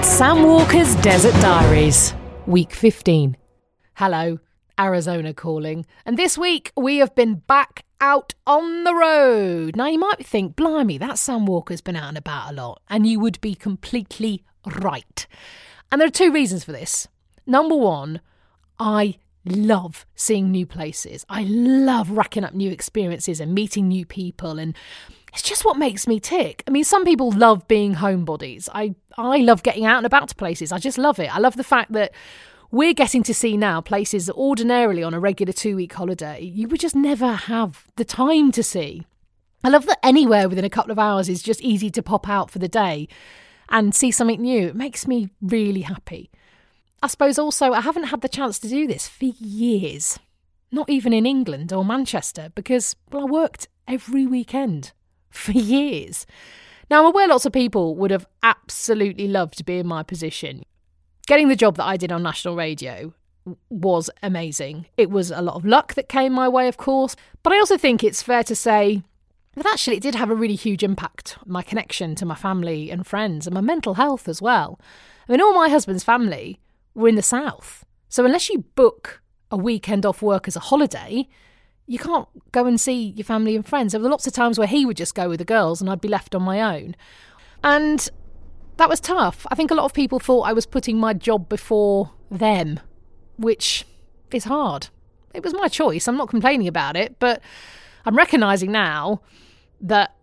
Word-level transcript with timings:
Walker's 0.00 0.94
Desert 0.96 1.34
Diaries, 1.42 2.14
Week 2.46 2.72
15. 2.72 3.36
Hello, 3.94 4.38
Arizona 4.78 5.34
calling. 5.34 5.84
And 6.06 6.16
this 6.16 6.38
week 6.38 6.72
we 6.74 6.98
have 6.98 7.14
been 7.14 7.34
back 7.34 7.84
out 8.00 8.34
on 8.46 8.84
the 8.84 8.94
road. 8.94 9.76
Now 9.76 9.88
you 9.88 9.98
might 9.98 10.24
think, 10.24 10.56
blimey, 10.56 10.96
that 10.98 11.18
Sam 11.18 11.44
Walker's 11.44 11.82
been 11.82 11.96
out 11.96 12.08
and 12.08 12.16
about 12.16 12.50
a 12.50 12.54
lot. 12.54 12.80
And 12.88 13.06
you 13.06 13.20
would 13.20 13.40
be 13.42 13.54
completely 13.54 14.42
right. 14.82 15.26
And 15.92 16.00
there 16.00 16.08
are 16.08 16.10
two 16.10 16.32
reasons 16.32 16.64
for 16.64 16.72
this. 16.72 17.06
Number 17.46 17.76
one, 17.76 18.20
I 18.78 19.18
love 19.44 20.06
seeing 20.14 20.50
new 20.50 20.66
places. 20.66 21.24
I 21.28 21.44
love 21.44 22.10
racking 22.10 22.44
up 22.44 22.54
new 22.54 22.70
experiences 22.70 23.40
and 23.40 23.54
meeting 23.54 23.88
new 23.88 24.04
people 24.04 24.58
and 24.58 24.74
it's 25.32 25.42
just 25.42 25.64
what 25.64 25.78
makes 25.78 26.06
me 26.06 26.18
tick. 26.18 26.64
I 26.66 26.70
mean, 26.70 26.84
some 26.84 27.04
people 27.04 27.30
love 27.30 27.68
being 27.68 27.94
homebodies. 27.94 28.68
I 28.74 28.94
I 29.16 29.38
love 29.38 29.62
getting 29.62 29.84
out 29.84 29.98
and 29.98 30.06
about 30.06 30.28
to 30.28 30.34
places. 30.34 30.72
I 30.72 30.78
just 30.78 30.98
love 30.98 31.18
it. 31.18 31.34
I 31.34 31.38
love 31.38 31.56
the 31.56 31.64
fact 31.64 31.92
that 31.92 32.12
we're 32.70 32.94
getting 32.94 33.22
to 33.24 33.34
see 33.34 33.56
now 33.56 33.80
places 33.80 34.26
that 34.26 34.34
ordinarily 34.34 35.02
on 35.02 35.14
a 35.14 35.20
regular 35.20 35.52
two 35.52 35.76
week 35.76 35.92
holiday 35.92 36.40
you 36.40 36.68
would 36.68 36.80
just 36.80 36.96
never 36.96 37.32
have 37.32 37.86
the 37.96 38.04
time 38.04 38.52
to 38.52 38.62
see. 38.62 39.06
I 39.62 39.68
love 39.68 39.86
that 39.86 39.98
anywhere 40.02 40.48
within 40.48 40.64
a 40.64 40.70
couple 40.70 40.92
of 40.92 40.98
hours 40.98 41.28
is 41.28 41.42
just 41.42 41.60
easy 41.60 41.90
to 41.90 42.02
pop 42.02 42.28
out 42.28 42.50
for 42.50 42.58
the 42.58 42.68
day 42.68 43.08
and 43.68 43.94
see 43.94 44.10
something 44.10 44.40
new. 44.40 44.68
It 44.68 44.76
makes 44.76 45.06
me 45.06 45.28
really 45.40 45.82
happy. 45.82 46.30
I 47.02 47.06
suppose 47.06 47.38
also 47.38 47.72
I 47.72 47.80
haven't 47.80 48.04
had 48.04 48.20
the 48.20 48.28
chance 48.28 48.58
to 48.60 48.68
do 48.68 48.86
this 48.86 49.08
for 49.08 49.26
years. 49.26 50.18
Not 50.70 50.88
even 50.88 51.12
in 51.12 51.26
England 51.26 51.72
or 51.72 51.84
Manchester 51.84 52.52
because 52.54 52.94
well 53.10 53.22
I 53.22 53.30
worked 53.30 53.68
every 53.88 54.26
weekend 54.26 54.92
for 55.30 55.52
years. 55.52 56.26
Now, 56.90 57.00
I'm 57.00 57.06
aware 57.06 57.28
lots 57.28 57.46
of 57.46 57.52
people 57.52 57.94
would 57.94 58.10
have 58.10 58.26
absolutely 58.42 59.28
loved 59.28 59.56
to 59.58 59.64
be 59.64 59.78
in 59.78 59.86
my 59.86 60.02
position. 60.02 60.64
Getting 61.28 61.46
the 61.46 61.54
job 61.54 61.76
that 61.76 61.84
I 61.84 61.96
did 61.96 62.10
on 62.10 62.24
national 62.24 62.56
radio 62.56 63.14
was 63.68 64.10
amazing. 64.24 64.86
It 64.96 65.08
was 65.08 65.30
a 65.30 65.40
lot 65.40 65.54
of 65.54 65.64
luck 65.64 65.94
that 65.94 66.08
came 66.08 66.32
my 66.32 66.48
way, 66.48 66.66
of 66.66 66.78
course, 66.78 67.14
but 67.44 67.52
I 67.52 67.58
also 67.58 67.78
think 67.78 68.02
it's 68.02 68.24
fair 68.24 68.42
to 68.42 68.56
say 68.56 69.04
that 69.54 69.66
actually 69.66 69.98
it 69.98 70.02
did 70.02 70.16
have 70.16 70.30
a 70.30 70.34
really 70.34 70.56
huge 70.56 70.82
impact 70.82 71.38
on 71.46 71.52
my 71.52 71.62
connection 71.62 72.16
to 72.16 72.26
my 72.26 72.34
family 72.34 72.90
and 72.90 73.06
friends 73.06 73.46
and 73.46 73.54
my 73.54 73.60
mental 73.60 73.94
health 73.94 74.28
as 74.28 74.42
well. 74.42 74.80
I 75.28 75.32
mean, 75.32 75.40
all 75.40 75.54
my 75.54 75.68
husband's 75.68 76.02
family 76.02 76.58
were 76.94 77.08
in 77.08 77.14
the 77.14 77.22
south. 77.22 77.84
So 78.08 78.24
unless 78.24 78.48
you 78.48 78.64
book 78.74 79.22
a 79.50 79.56
weekend 79.56 80.04
off 80.04 80.22
work 80.22 80.48
as 80.48 80.56
a 80.56 80.60
holiday, 80.60 81.28
you 81.86 81.98
can't 81.98 82.28
go 82.52 82.66
and 82.66 82.80
see 82.80 83.10
your 83.16 83.24
family 83.24 83.56
and 83.56 83.66
friends. 83.66 83.92
There 83.92 84.00
were 84.00 84.08
lots 84.08 84.26
of 84.26 84.32
times 84.32 84.58
where 84.58 84.68
he 84.68 84.86
would 84.86 84.96
just 84.96 85.14
go 85.14 85.28
with 85.28 85.38
the 85.38 85.44
girls 85.44 85.80
and 85.80 85.90
I'd 85.90 86.00
be 86.00 86.08
left 86.08 86.34
on 86.34 86.42
my 86.42 86.60
own. 86.76 86.94
And 87.64 88.08
that 88.76 88.88
was 88.88 89.00
tough. 89.00 89.46
I 89.50 89.54
think 89.54 89.70
a 89.70 89.74
lot 89.74 89.84
of 89.84 89.92
people 89.92 90.18
thought 90.18 90.42
I 90.42 90.52
was 90.52 90.66
putting 90.66 90.98
my 90.98 91.12
job 91.12 91.48
before 91.48 92.12
them, 92.30 92.80
which 93.36 93.84
is 94.32 94.44
hard. 94.44 94.88
It 95.34 95.44
was 95.44 95.52
my 95.54 95.68
choice. 95.68 96.08
I'm 96.08 96.16
not 96.16 96.28
complaining 96.28 96.68
about 96.68 96.96
it, 96.96 97.18
but 97.18 97.42
I'm 98.04 98.16
recognizing 98.16 98.72
now 98.72 99.20
that 99.80 100.14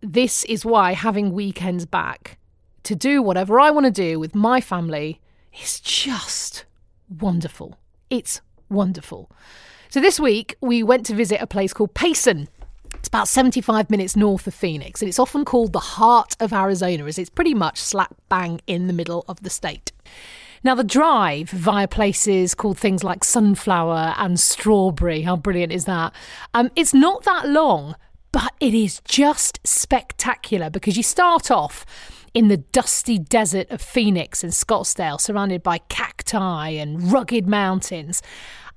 this 0.00 0.44
is 0.44 0.64
why 0.64 0.92
having 0.92 1.32
weekends 1.32 1.86
back 1.86 2.38
to 2.82 2.96
do 2.96 3.22
whatever 3.22 3.60
I 3.60 3.70
want 3.70 3.86
to 3.86 3.92
do 3.92 4.18
with 4.18 4.34
my 4.34 4.60
family 4.60 5.20
is 5.60 5.80
just 5.80 6.64
wonderful. 7.08 7.78
It's 8.10 8.40
wonderful. 8.68 9.30
So 9.88 10.00
this 10.00 10.18
week 10.18 10.56
we 10.60 10.82
went 10.82 11.06
to 11.06 11.14
visit 11.14 11.40
a 11.40 11.46
place 11.46 11.72
called 11.72 11.94
Payson. 11.94 12.48
It's 12.94 13.08
about 13.08 13.28
75 13.28 13.90
minutes 13.90 14.16
north 14.16 14.46
of 14.46 14.54
Phoenix, 14.54 15.02
and 15.02 15.08
it's 15.08 15.18
often 15.18 15.44
called 15.44 15.72
the 15.72 15.80
heart 15.80 16.36
of 16.40 16.52
Arizona, 16.52 17.04
as 17.06 17.18
it's 17.18 17.30
pretty 17.30 17.54
much 17.54 17.78
slap 17.78 18.14
bang 18.28 18.60
in 18.66 18.86
the 18.86 18.92
middle 18.92 19.24
of 19.28 19.42
the 19.42 19.50
state. 19.50 19.92
Now, 20.64 20.76
the 20.76 20.84
drive 20.84 21.50
via 21.50 21.88
places 21.88 22.54
called 22.54 22.78
things 22.78 23.02
like 23.02 23.24
Sunflower 23.24 24.14
and 24.16 24.38
Strawberry, 24.38 25.22
how 25.22 25.36
brilliant 25.36 25.72
is 25.72 25.86
that? 25.86 26.12
Um, 26.54 26.70
it's 26.76 26.94
not 26.94 27.24
that 27.24 27.48
long, 27.48 27.96
but 28.30 28.52
it 28.60 28.72
is 28.72 29.00
just 29.04 29.58
spectacular 29.64 30.70
because 30.70 30.96
you 30.96 31.02
start 31.02 31.50
off 31.50 31.84
in 32.34 32.48
the 32.48 32.56
dusty 32.56 33.18
desert 33.18 33.70
of 33.70 33.80
Phoenix 33.80 34.42
and 34.42 34.52
Scottsdale, 34.52 35.20
surrounded 35.20 35.62
by 35.62 35.78
cacti 35.88 36.70
and 36.70 37.12
rugged 37.12 37.46
mountains. 37.46 38.22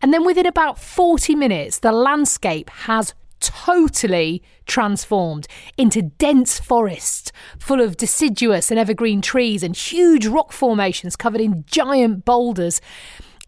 And 0.02 0.14
then 0.14 0.26
within 0.26 0.46
about 0.46 0.78
40 0.78 1.36
minutes, 1.36 1.80
the 1.80 1.92
landscape 1.92 2.70
has 2.70 3.14
totally 3.40 4.42
transformed 4.66 5.48
into 5.78 6.02
dense 6.02 6.60
forests 6.60 7.32
full 7.60 7.82
of 7.82 7.98
deciduous 7.98 8.72
and 8.72 8.80
evergreen 8.80 9.22
trees 9.22 9.62
and 9.62 9.76
huge 9.76 10.26
rock 10.26 10.52
formations 10.52 11.16
covered 11.16 11.42
in 11.42 11.64
giant 11.68 12.26
boulders. 12.26 12.82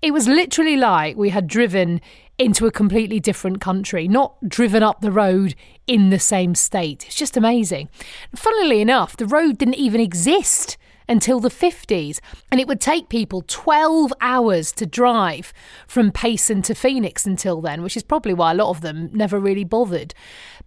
It 0.02 0.12
was 0.12 0.28
literally 0.28 0.78
like 0.78 1.18
we 1.18 1.30
had 1.30 1.48
driven 1.48 2.02
into 2.40 2.68
a 2.68 2.72
completely 2.72 3.20
different 3.20 3.60
country, 3.60 4.08
not 4.08 4.36
driven 4.48 4.84
up 4.84 5.02
the 5.02 5.12
road 5.12 5.56
in 5.88 6.10
the 6.10 6.20
same 6.20 6.54
state. 6.54 7.06
It's 7.08 7.16
just 7.16 7.36
amazing. 7.36 7.90
Funnily 8.36 8.80
enough, 8.80 9.18
the 9.18 9.26
road 9.26 9.58
didn't 9.58 9.76
even 9.76 10.00
exist 10.00 10.78
until 11.10 11.40
the 11.40 11.50
50s, 11.50 12.20
and 12.52 12.60
it 12.60 12.68
would 12.68 12.82
take 12.82 13.10
people 13.10 13.44
12 13.48 14.14
hours 14.20 14.72
to 14.74 14.86
drive 14.86 15.54
from 15.88 16.12
Payson 16.12 16.62
to 16.64 16.76
Phoenix 16.76 17.26
until 17.26 17.62
then, 17.62 17.82
which 17.82 17.98
is 17.98 18.04
probably 18.04 18.34
why 18.34 18.52
a 18.52 18.56
lot 18.56 18.70
of 18.70 18.82
them 18.82 19.10
never 19.14 19.40
really 19.40 19.64
bothered. 19.64 20.14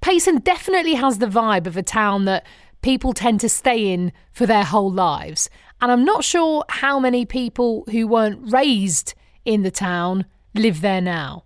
Payson 0.01 0.39
definitely 0.39 0.95
has 0.95 1.19
the 1.19 1.27
vibe 1.27 1.67
of 1.67 1.77
a 1.77 1.83
town 1.83 2.25
that 2.25 2.47
people 2.83 3.13
tend 3.13 3.41
to 3.41 3.49
stay 3.49 3.93
in 3.93 4.13
for 4.33 4.47
their 4.47 4.65
whole 4.65 4.91
lives, 4.91 5.51
and 5.81 5.93
I'm 5.93 6.05
not 6.05 6.25
sure 6.25 6.65
how 6.69 6.99
many 6.99 7.25
people 7.25 7.85
who 7.91 8.07
weren't 8.07 8.51
raised 8.51 9.15
in 9.45 9.63
the 9.63 9.71
town 9.71 10.25
live 10.55 10.81
there 10.81 11.01
now. 11.01 11.45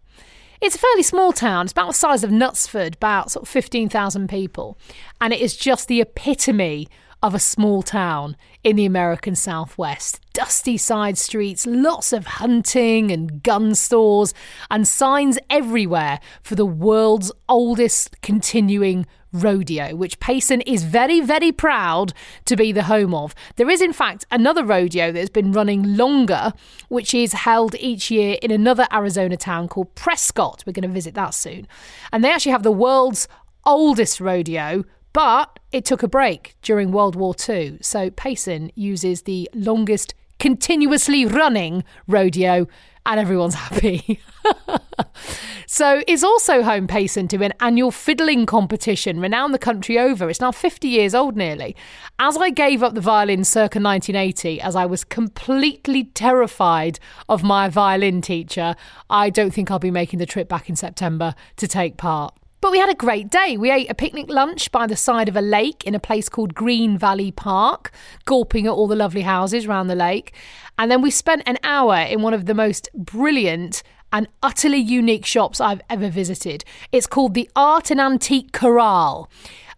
It's 0.64 0.76
a 0.76 0.78
fairly 0.78 1.02
small 1.02 1.34
town. 1.34 1.66
It's 1.66 1.72
about 1.72 1.88
the 1.88 1.92
size 1.92 2.24
of 2.24 2.30
Knutsford, 2.30 2.94
about 2.94 3.30
sort 3.30 3.42
of 3.42 3.50
15,000 3.50 4.30
people. 4.30 4.78
And 5.20 5.34
it 5.34 5.42
is 5.42 5.58
just 5.58 5.88
the 5.88 6.00
epitome 6.00 6.88
of 7.24 7.34
a 7.34 7.38
small 7.38 7.82
town 7.82 8.36
in 8.62 8.76
the 8.76 8.84
American 8.84 9.34
Southwest. 9.34 10.20
Dusty 10.34 10.76
side 10.76 11.16
streets, 11.16 11.66
lots 11.66 12.12
of 12.12 12.26
hunting 12.26 13.10
and 13.10 13.42
gun 13.42 13.74
stores, 13.74 14.34
and 14.70 14.86
signs 14.86 15.38
everywhere 15.48 16.20
for 16.42 16.54
the 16.54 16.66
world's 16.66 17.32
oldest 17.48 18.20
continuing 18.20 19.06
rodeo, 19.32 19.96
which 19.96 20.20
Payson 20.20 20.60
is 20.60 20.84
very, 20.84 21.18
very 21.20 21.50
proud 21.50 22.12
to 22.44 22.56
be 22.56 22.72
the 22.72 22.82
home 22.82 23.14
of. 23.14 23.34
There 23.56 23.70
is, 23.70 23.80
in 23.80 23.94
fact, 23.94 24.26
another 24.30 24.62
rodeo 24.62 25.10
that's 25.10 25.30
been 25.30 25.50
running 25.50 25.96
longer, 25.96 26.52
which 26.88 27.14
is 27.14 27.32
held 27.32 27.74
each 27.76 28.10
year 28.10 28.36
in 28.42 28.50
another 28.50 28.86
Arizona 28.92 29.38
town 29.38 29.68
called 29.68 29.94
Prescott. 29.94 30.62
We're 30.66 30.74
going 30.74 30.82
to 30.82 30.88
visit 30.88 31.14
that 31.14 31.32
soon. 31.32 31.66
And 32.12 32.22
they 32.22 32.30
actually 32.30 32.52
have 32.52 32.64
the 32.64 32.70
world's 32.70 33.28
oldest 33.64 34.20
rodeo 34.20 34.84
but 35.14 35.58
it 35.72 35.86
took 35.86 36.02
a 36.02 36.08
break 36.08 36.56
during 36.60 36.92
World 36.92 37.16
War 37.16 37.34
II, 37.48 37.78
so 37.80 38.10
Payson 38.10 38.70
uses 38.74 39.22
the 39.22 39.48
longest 39.54 40.12
continuously 40.38 41.24
running 41.24 41.84
rodeo 42.06 42.66
and 43.06 43.20
everyone's 43.20 43.54
happy. 43.66 44.20
so 45.66 46.02
it's 46.08 46.24
also 46.24 46.62
home 46.62 46.88
Payson 46.88 47.28
to 47.28 47.42
an 47.44 47.52
annual 47.60 47.92
fiddling 47.92 48.44
competition 48.44 49.20
renowned 49.20 49.54
the 49.54 49.58
country 49.58 49.98
over. 49.98 50.28
It's 50.28 50.40
now 50.40 50.50
50 50.50 50.88
years 50.88 51.14
old 51.14 51.36
nearly. 51.36 51.76
As 52.18 52.36
I 52.36 52.50
gave 52.50 52.82
up 52.82 52.94
the 52.94 53.00
violin 53.00 53.44
circa 53.44 53.78
1980, 53.78 54.60
as 54.60 54.74
I 54.74 54.84
was 54.84 55.04
completely 55.04 56.04
terrified 56.04 56.98
of 57.28 57.44
my 57.44 57.68
violin 57.68 58.20
teacher, 58.20 58.74
I 59.08 59.30
don't 59.30 59.52
think 59.52 59.70
I'll 59.70 59.78
be 59.78 59.92
making 59.92 60.18
the 60.18 60.26
trip 60.26 60.48
back 60.48 60.68
in 60.68 60.74
September 60.74 61.34
to 61.56 61.68
take 61.68 61.96
part. 61.96 62.34
But 62.64 62.72
we 62.72 62.78
had 62.78 62.88
a 62.88 62.94
great 62.94 63.28
day. 63.28 63.58
We 63.58 63.70
ate 63.70 63.90
a 63.90 63.94
picnic 63.94 64.30
lunch 64.30 64.72
by 64.72 64.86
the 64.86 64.96
side 64.96 65.28
of 65.28 65.36
a 65.36 65.42
lake 65.42 65.84
in 65.84 65.94
a 65.94 66.00
place 66.00 66.30
called 66.30 66.54
Green 66.54 66.96
Valley 66.96 67.30
Park, 67.30 67.92
gulping 68.24 68.66
at 68.66 68.72
all 68.72 68.86
the 68.86 68.96
lovely 68.96 69.20
houses 69.20 69.66
around 69.66 69.88
the 69.88 69.94
lake. 69.94 70.32
And 70.78 70.90
then 70.90 71.02
we 71.02 71.10
spent 71.10 71.42
an 71.44 71.58
hour 71.62 71.96
in 71.96 72.22
one 72.22 72.32
of 72.32 72.46
the 72.46 72.54
most 72.54 72.88
brilliant 72.94 73.82
and 74.14 74.28
utterly 74.42 74.78
unique 74.78 75.26
shops 75.26 75.60
I've 75.60 75.82
ever 75.90 76.08
visited. 76.08 76.64
It's 76.90 77.06
called 77.06 77.34
the 77.34 77.50
Art 77.54 77.90
and 77.90 78.00
Antique 78.00 78.52
Corral. 78.52 79.28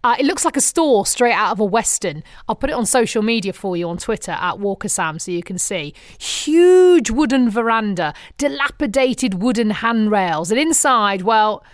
Uh, 0.04 0.14
it 0.20 0.24
looks 0.24 0.44
like 0.44 0.56
a 0.56 0.60
store 0.60 1.04
straight 1.06 1.34
out 1.34 1.50
of 1.50 1.58
a 1.58 1.64
western. 1.64 2.22
I'll 2.48 2.54
put 2.54 2.70
it 2.70 2.74
on 2.74 2.86
social 2.86 3.24
media 3.24 3.52
for 3.52 3.76
you 3.76 3.88
on 3.88 3.98
Twitter 3.98 4.30
at 4.30 4.60
Walker 4.60 4.88
Sam 4.88 5.18
so 5.18 5.32
you 5.32 5.42
can 5.42 5.58
see. 5.58 5.92
Huge 6.20 7.10
wooden 7.10 7.50
veranda, 7.50 8.14
dilapidated 8.38 9.42
wooden 9.42 9.70
handrails, 9.70 10.52
and 10.52 10.60
inside, 10.60 11.22
well, 11.22 11.64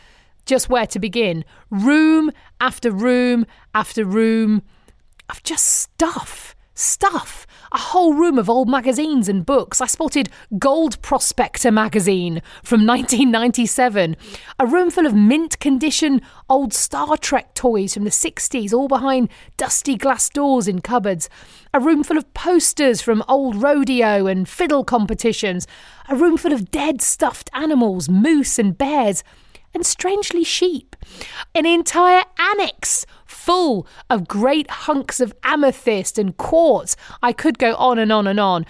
just 0.47 0.69
where 0.69 0.87
to 0.87 0.99
begin. 0.99 1.45
Room 1.71 2.31
after 2.61 2.91
room 2.91 3.47
after 3.75 4.05
room 4.05 4.63
of 5.29 5.43
just 5.43 5.67
stuff. 5.67 6.55
Stuff. 6.75 7.47
a 7.71 7.79
whole 7.79 8.13
room 8.15 8.39
of 8.39 8.51
old 8.51 8.69
magazines 8.69 9.29
and 9.29 9.47
books. 9.47 9.81
I 9.81 9.87
spotted 9.87 10.29
Gold 10.59 11.01
Prospector 11.01 11.71
magazine 11.71 12.43
from 12.63 12.87
1997, 12.87 14.17
a 14.59 14.67
room 14.67 14.91
full 14.91 15.07
of 15.07 15.15
mint 15.15 15.59
condition 15.61 16.21
old 16.49 16.73
Star 16.73 17.17
Trek 17.17 17.55
toys 17.55 17.95
from 17.95 18.05
the 18.05 18.11
60s, 18.11 18.73
all 18.73 18.89
behind 18.89 19.29
dusty 19.57 19.97
glass 19.97 20.29
doors 20.29 20.67
in 20.67 20.81
cupboards, 20.81 21.29
a 21.73 21.81
room 21.81 22.03
full 22.03 22.19
of 22.19 22.33
posters 22.35 23.01
from 23.01 23.23
old 23.29 23.63
rodeo 23.63 24.27
and 24.27 24.49
fiddle 24.49 24.83
competitions, 24.85 25.67
a 26.09 26.17
room 26.17 26.37
full 26.37 26.53
of 26.53 26.71
dead 26.71 27.01
stuffed 27.01 27.49
animals, 27.53 28.09
moose 28.09 28.59
and 28.59 28.77
bears 28.77 29.23
and 29.75 29.85
strangely 29.87 30.45
sheep. 30.45 30.97
An 31.55 31.67
entire 31.67 32.25
annex 32.39 33.07
full 33.27 33.87
of 34.09 34.29
great 34.29 34.71
hunks 34.71 35.21
of 35.21 35.35
amethyst 35.43 36.19
and 36.19 36.37
quartz. 36.37 36.97
I 37.23 37.33
could 37.33 37.59
go 37.59 37.75
on 37.75 37.99
and 37.99 38.13
on 38.13 38.27
and 38.27 38.39
on. 38.39 38.67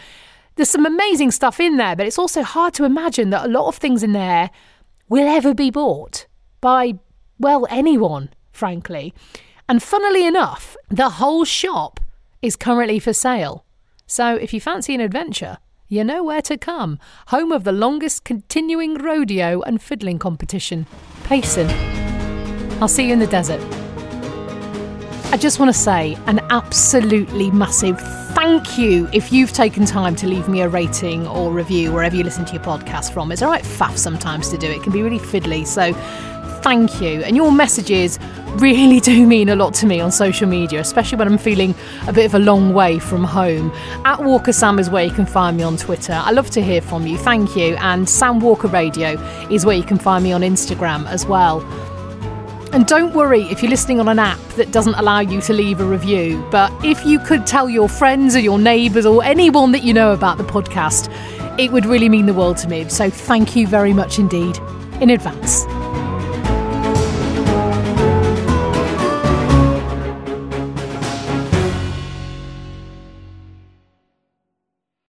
There's 0.57 0.71
some 0.71 0.87
amazing 0.87 1.31
stuff 1.31 1.61
in 1.61 1.77
there, 1.77 1.97
but 1.97 2.07
it's 2.07 2.19
also 2.19 2.43
hard 2.43 2.75
to 2.75 2.85
imagine 2.85 3.31
that 3.31 3.47
a 3.47 3.49
lot 3.49 3.69
of 3.69 3.77
things 3.77 4.03
in 4.03 4.13
there 4.13 4.51
will 5.09 5.29
ever 5.29 5.55
be 5.55 5.71
bought 5.71 6.27
by, 6.61 6.99
well, 7.39 7.67
anyone, 7.71 8.31
frankly. 8.53 9.15
And 9.69 9.83
funnily 9.83 10.27
enough, 10.27 10.77
the 10.89 11.11
whole 11.11 11.45
shop 11.45 12.01
is 12.43 12.57
currently 12.57 12.99
for 12.99 13.13
sale. 13.13 13.65
So 14.07 14.35
if 14.35 14.53
you 14.53 14.61
fancy 14.61 14.95
an 14.95 15.01
adventure, 15.01 15.59
you 15.93 16.03
know 16.03 16.25
where 16.25 16.41
to 16.41 16.57
come. 16.57 16.99
Home 17.27 17.53
of 17.53 17.65
the 17.65 17.73
longest 17.73 18.25
continuing 18.25 18.95
rodeo 18.95 19.61
and 19.61 19.83
fiddling 19.83 20.19
competition, 20.19 20.87
Payson. 21.25 21.69
I'll 22.81 22.89
see 22.89 23.09
you 23.09 23.13
in 23.13 23.19
the 23.19 23.27
desert. 23.27 23.61
I 25.33 25.37
just 25.37 25.59
want 25.59 25.69
to 25.69 25.79
say 25.79 26.17
an 26.27 26.41
absolutely 26.49 27.51
massive 27.51 28.01
thank 28.35 28.79
you 28.79 29.07
if 29.13 29.33
you've 29.33 29.53
taken 29.53 29.85
time 29.85 30.17
to 30.17 30.27
leave 30.27 30.49
me 30.49 30.63
a 30.63 30.69
rating 30.69 31.27
or 31.27 31.53
review 31.53 31.93
wherever 31.93 32.17
you 32.17 32.25
listen 32.25 32.47
to 32.47 32.55
your 32.55 32.63
podcast 32.63 33.13
from. 33.13 33.31
It's 33.31 33.43
all 33.43 33.51
right 33.51 33.63
faff 33.63 33.99
sometimes 33.99 34.49
to 34.49 34.57
do 34.57 34.71
it, 34.71 34.79
it 34.79 34.83
can 34.83 34.93
be 34.93 35.03
really 35.03 35.19
fiddly. 35.19 35.67
So 35.67 35.93
thank 36.63 37.01
you. 37.01 37.23
And 37.23 37.37
your 37.37 37.53
messages 37.53 38.19
really 38.57 39.01
do 39.13 39.27
mean 39.27 39.49
a 39.49 39.57
lot 39.57 39.75
to 39.75 39.87
me 39.87 40.01
on 40.01 40.11
social 40.13 40.49
media, 40.49 40.81
especially 40.81 41.19
when 41.19 41.29
I'm 41.29 41.39
feeling 41.39 41.75
a 42.07 42.13
bit 42.13 42.27
of 42.27 42.35
a 42.35 42.39
long 42.39 42.73
way 42.73 42.99
from 42.99 43.25
home. 43.25 43.73
At 44.05 44.23
Walker 44.23 44.53
Sam 44.53 44.79
is 44.79 44.91
where 44.91 45.05
you 45.05 45.11
can 45.11 45.27
find 45.27 45.57
me 45.57 45.63
on 45.63 45.77
Twitter. 45.77 46.15
I 46.15 46.31
love 46.31 46.51
to 46.51 46.63
hear 46.63 46.81
from 46.81 47.07
you. 47.07 47.19
Thank 47.19 47.57
you. 47.57 47.77
And 47.77 48.09
Sam 48.09 48.41
Walker 48.41 48.69
Radio 48.69 49.21
is 49.51 49.67
where 49.67 49.77
you 49.77 49.85
can 49.85 49.99
find 49.99 50.25
me 50.25 50.33
on 50.33 50.43
Instagram 50.43 51.07
as 51.07 51.27
well. 51.27 51.61
And 52.73 52.87
don't 52.87 53.13
worry 53.13 53.43
if 53.43 53.63
you're 53.63 53.71
listening 53.71 54.01
on 54.01 54.09
an 54.09 54.19
app 54.19 54.41
that 54.57 54.73
doesn't 54.73 54.95
allow 54.95 55.21
you 55.21 55.43
to 55.43 55.53
leave 55.53 55.81
a 55.81 55.85
review, 55.85 56.43
but 56.51 56.73
if 56.83 57.05
you 57.05 57.19
could 57.19 57.47
tell 57.47 57.69
your 57.69 57.87
friends 57.87 58.35
or 58.35 58.41
your 58.41 58.59
neighbours 58.59 59.05
or 59.05 59.23
anyone 59.23 59.73
that 59.73 59.83
you 59.83 59.93
know 59.93 60.13
about 60.13 60.39
the 60.39 60.45
podcast, 60.45 61.13
it 61.59 61.71
would 61.71 61.85
really 61.85 62.09
mean 62.09 62.25
the 62.25 62.33
world 62.33 62.57
to 62.59 62.69
me. 62.69 62.89
So 62.89 63.11
thank 63.11 63.55
you 63.55 63.67
very 63.67 63.93
much 63.93 64.19
indeed 64.19 64.57
in 65.03 65.11
advance. 65.11 65.67